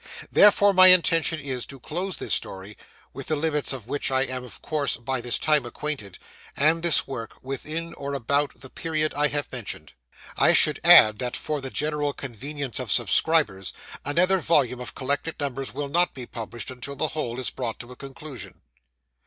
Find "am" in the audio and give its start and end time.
4.23-4.43